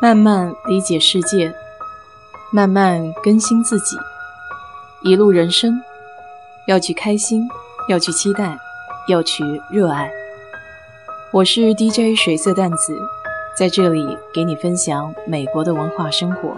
[0.00, 1.54] 慢慢理解世界，
[2.52, 3.96] 慢慢更新自己。
[5.02, 5.80] 一路人生，
[6.66, 7.48] 要去开心，
[7.88, 8.58] 要去期待，
[9.08, 10.10] 要去热爱。
[11.32, 13.00] 我是 DJ 水色淡子，
[13.56, 14.04] 在这里
[14.34, 16.54] 给你分享美国的文化生活。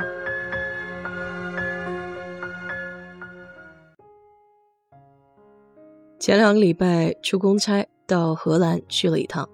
[6.18, 9.48] 前两个礼拜出公差到荷兰去了一趟。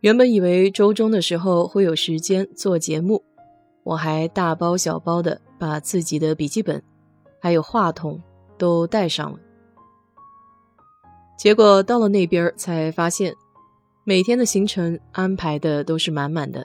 [0.00, 3.24] 原本以为周中的时候会有时间做节目，
[3.82, 6.82] 我还大包小包的把自己的笔记本，
[7.40, 8.20] 还有话筒
[8.58, 9.38] 都带上了。
[11.38, 13.34] 结果到了那边才发现，
[14.04, 16.64] 每天的行程安排的都是满满的。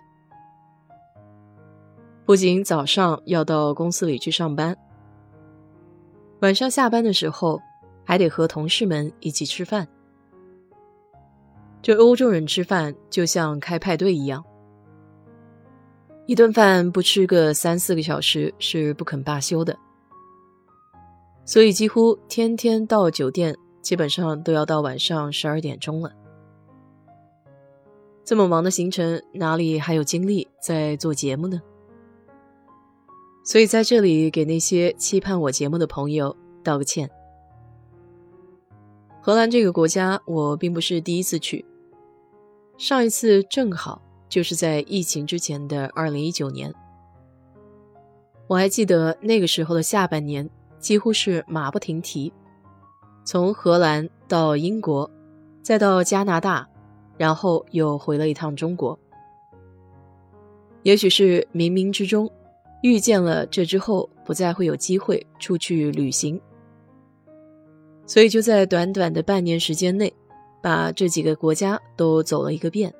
[2.25, 4.77] 不仅早上要到公司里去上班，
[6.41, 7.59] 晚上下班的时候
[8.05, 9.87] 还得和同事们一起吃饭。
[11.81, 14.43] 这欧洲人吃饭就像开派对一样，
[16.27, 19.77] 一顿饭不吃个三四个小时是不肯罢休的。
[21.43, 26.11] 所以几乎天天到酒店，基本上都要到晚上十二点钟了。
[28.23, 31.59] 这么忙的行程，哪里还有精力在做节目呢？
[33.43, 37.09] 所以在这里给那些期盼我节目的朋友道个歉。
[39.19, 41.65] 荷兰这个国家，我并不是第一次去。
[42.81, 46.73] 上一次正好就是在疫情之前的二零一九年，
[48.47, 52.33] 我还记得那个时候的下半年几乎是马不停蹄，
[53.23, 55.07] 从荷兰到英国，
[55.61, 56.67] 再到加拿大，
[57.19, 58.97] 然后又回了一趟中国。
[60.81, 62.27] 也许是冥冥之中
[62.81, 66.41] 遇见了这之后不再会有机会出去旅行，
[68.07, 70.11] 所以就在短短的半年时间内。
[70.61, 72.93] 把这几个国家都走了一个遍。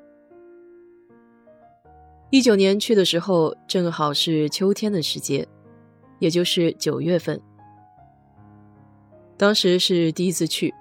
[2.30, 5.46] 一九年去的时候，正好是秋天的时节，
[6.18, 7.40] 也就是九月份。
[9.36, 10.72] 当时是第一次去，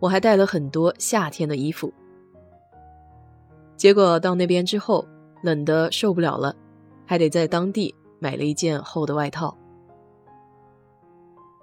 [0.00, 1.92] 我还带了很多夏天的衣服。
[3.76, 5.06] 结果到那边之后，
[5.42, 6.54] 冷得受不了了，
[7.06, 9.56] 还得在当地买了一件厚的外套。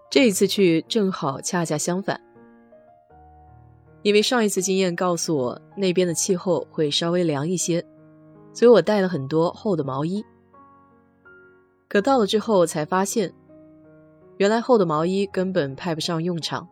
[0.09, 2.19] 这一次去正好恰恰相反。
[4.01, 7.85] 因为上一次经验告诉我，那边的气候会稍微凉一些，
[8.53, 10.23] 所以我带了很多厚的毛衣。
[11.87, 13.33] 可到了之后才发现，
[14.37, 16.67] 原来厚的毛衣根本派不上用场。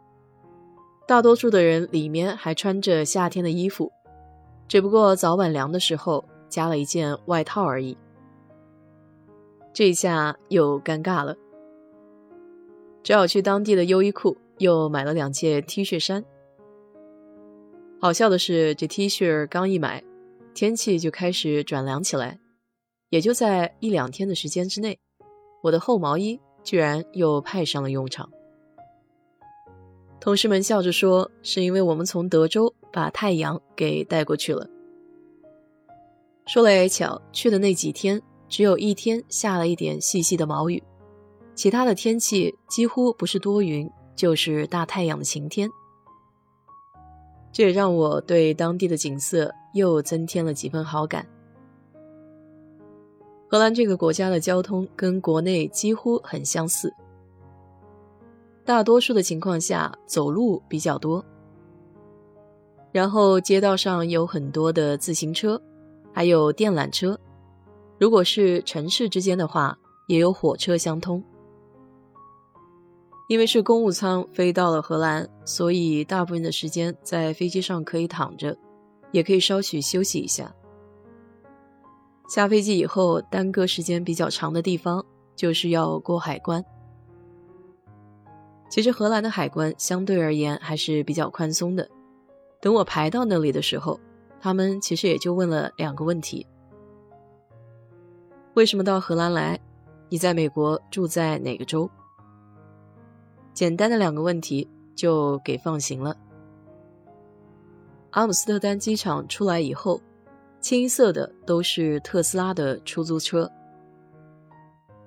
[1.05, 3.91] 大多数的人里面还穿着夏天的衣服，
[4.67, 7.97] 只不过早晚凉的时候加了一件外套而已。
[9.73, 11.35] 这下又尴尬了，
[13.03, 16.23] 只好去当地的优衣库又买了两件 T 恤衫。
[17.99, 20.03] 好笑的是，这 T 恤刚一买，
[20.53, 22.39] 天气就开始转凉起来，
[23.09, 24.99] 也就在一两天的时间之内，
[25.63, 28.29] 我的厚毛衣居然又派上了用场。
[30.19, 34.69] 同事们笑着说：“是因为我们从德州把太阳给带过去了。”
[36.45, 40.83] 说来也巧，去的那几天只有一天下了一点细细的毛雨，
[41.55, 45.67] 其他的天气几乎不是多云，就是大太阳的晴天。
[47.57, 51.25] 这也让我对当地的景色又增添了几分好感。
[53.49, 56.93] 荷兰这个国家的交通跟国内几乎很相似，
[58.63, 61.25] 大多数的情况下走路比较多，
[62.91, 65.59] 然后街道上有很多的自行车，
[66.13, 67.19] 还有电缆车。
[67.97, 69.75] 如果是城市之间的话，
[70.05, 71.23] 也有火车相通。
[73.27, 78.57] 因为是公务舱飞到了荷兰，所以大部分的时间在飞机上可以躺着，
[79.11, 80.53] 也可以稍许休息一下。
[82.29, 85.05] 下飞机以后，耽搁时间比较长的地方
[85.35, 86.63] 就是要过海关。
[88.69, 91.87] 其实荷兰的海关相对而言还是比较宽松的。
[92.61, 93.99] 等我排到那里的时候，
[94.39, 96.45] 他们其实也就问了两个问题：
[98.55, 99.59] 为什么到荷兰来？
[100.09, 101.89] 你在美国住在哪个州？
[103.57, 106.15] 简单的两个问题就给放行了。
[108.11, 109.99] 阿姆斯特丹机场出来以后，
[110.59, 113.51] 清一色的都是特斯拉的出租车，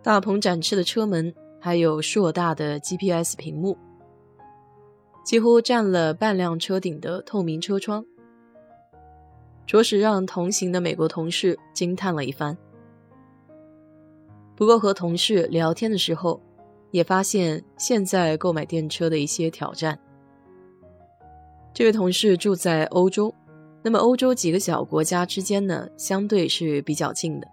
[0.03, 3.79] 大鹏展翅的车门，还有硕大的 GPS 屏幕，
[5.25, 8.05] 几乎占了半辆车顶的透明车窗，
[9.65, 12.59] 着实让同行的美国同事惊叹了一番。
[14.57, 16.43] 不过和同事聊天的时候。
[16.91, 19.99] 也发现现在购买电车的一些挑战。
[21.73, 23.33] 这位同事住在欧洲，
[23.83, 27.47] 那么欧洲几个小国家之间呢，相对是比较近的。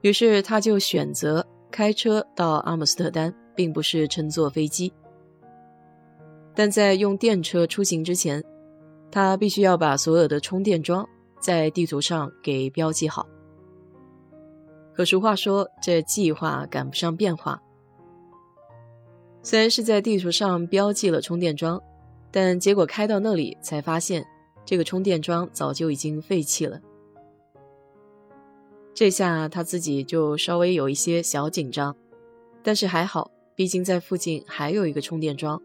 [0.00, 4.92] 于是他就选择开车到阿姆斯特丹，并不是乘坐飞机。
[6.54, 8.42] 但在用电车出行之前，
[9.10, 11.08] 他必须要把所有的充电桩
[11.40, 13.26] 在地图上给标记好。
[14.94, 17.62] 可俗话说，这计划赶不上变化。
[19.42, 21.82] 虽然是在地图上标记了充电桩，
[22.30, 24.24] 但结果开到那里才发现。
[24.64, 26.80] 这个充电桩早就已经废弃了，
[28.94, 31.96] 这下他自己就稍微有一些小紧张，
[32.62, 35.60] 但是还好，毕竟在附近还有一个充电桩。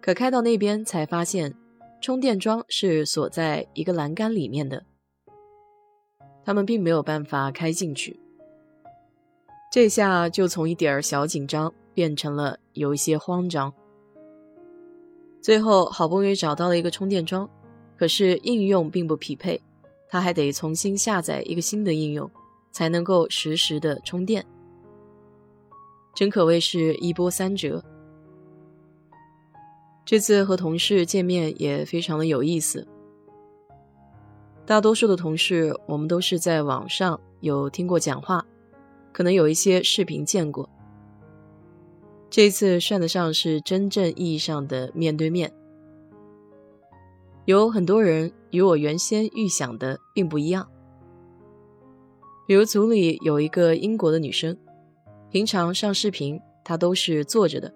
[0.00, 1.54] 可开到那边才发现，
[2.00, 4.84] 充电桩是锁在一个栏杆里面的，
[6.44, 8.18] 他们并没有办法开进去。
[9.72, 13.72] 这下就从一点儿小紧张变成了有一些慌张。
[15.40, 17.48] 最后好不容易找到了一个充电桩，
[17.96, 19.60] 可是应用并不匹配，
[20.08, 22.30] 他还得重新下载一个新的应用，
[22.70, 24.44] 才能够实时的充电。
[26.14, 27.82] 真可谓是一波三折。
[30.04, 32.86] 这次和同事见面也非常的有意思。
[34.66, 38.46] 大多数的同事我们都是在网上有听过讲话，
[39.12, 40.68] 可能有一些视频见过。
[42.30, 45.52] 这次算得上是真正意义上的面对面。
[47.44, 50.66] 有很多人与我原先预想的并不一样。
[52.46, 54.56] 比如组里有一个英国的女生，
[55.30, 57.70] 平常上视频她都是坐着的。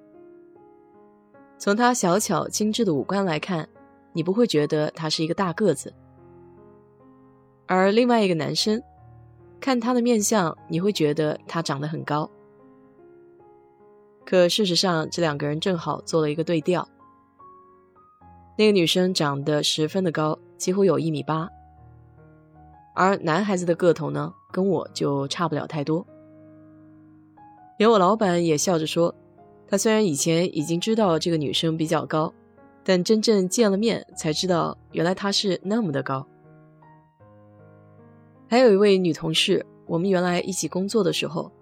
[1.59, 3.69] 从她小巧精致的五官来看，
[4.15, 5.93] 你不会觉得她是一个大个子。
[7.69, 8.83] 而另外一个男生，
[9.61, 12.29] 看他的面相，你会觉得他长得很高。
[14.25, 16.89] 可事实上，这两个人正好做了一个对调。
[18.57, 21.49] 那个女生长得十分的高，几乎有一米八，
[22.95, 26.07] 而男孩子的个头呢，跟我就差不了太多。
[27.79, 29.15] 连我老板也笑着说，
[29.69, 32.33] 他虽然以前已经知道这个女生比较高，
[32.83, 36.27] 但真正见了面才知道，原来她是那么的高。
[38.49, 41.53] 还有一位女同事，我们原来一起工作的时候。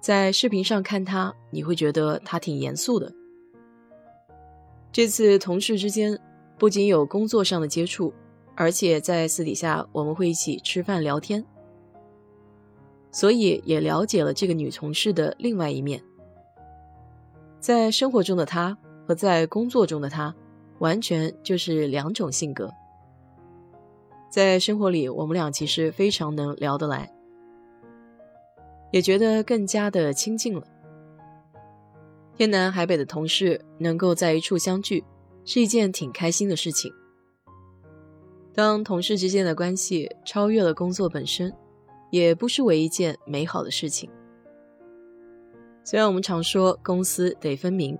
[0.00, 3.12] 在视频上看她，你会觉得她挺严肃的。
[4.92, 6.16] 这次同事之间
[6.56, 8.14] 不仅有工作上的接触，
[8.54, 11.44] 而且在私底下我们会一起吃饭聊天，
[13.10, 16.00] 所以也了解了这个女同事的另外一面。
[17.58, 18.78] 在生活中的她
[19.08, 20.32] 和在工作中的她，
[20.78, 22.72] 完全就是两种性格。
[24.28, 27.12] 在生活里，我们俩其实非常能聊得来。
[28.92, 30.62] 也觉得更加的亲近了。
[32.36, 35.02] 天南海北的同事能够在一处相聚，
[35.44, 36.92] 是一件挺开心的事情。
[38.54, 41.52] 当同事之间的关系超越了工作本身，
[42.10, 44.10] 也不失为一件美好的事情。
[45.82, 47.98] 虽然我们常说公私得分明，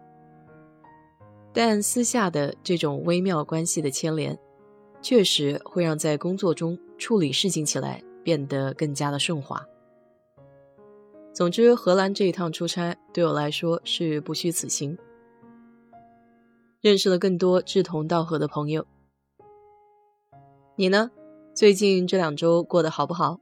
[1.53, 4.39] 但私下的这种微妙关系的牵连，
[5.07, 9.65] 确实会让在工作中处理事情起来变得更加的顺滑。
[11.33, 14.99] 总之，荷兰这一趟出差对我来说是不虚此行，
[16.81, 18.85] 认识了更多志同道合的朋友。
[20.75, 21.13] 你呢？
[21.55, 23.39] 最近这两周过得好不好？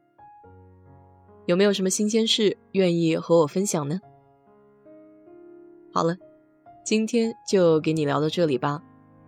[1.46, 4.02] 有没有什么新鲜事愿意和我分享呢？
[5.94, 6.14] 好了，
[6.84, 8.82] 今天就给你聊到这里吧。